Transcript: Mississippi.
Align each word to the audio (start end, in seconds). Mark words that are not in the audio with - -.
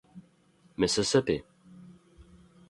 Mississippi. 0.77 1.37